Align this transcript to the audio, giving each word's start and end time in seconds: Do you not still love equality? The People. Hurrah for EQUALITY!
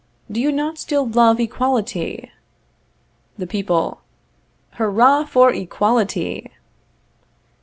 Do 0.31 0.41
you 0.41 0.51
not 0.51 0.79
still 0.79 1.07
love 1.07 1.39
equality? 1.39 2.31
The 3.37 3.45
People. 3.45 4.01
Hurrah 4.71 5.25
for 5.25 5.53
EQUALITY! 5.53 6.49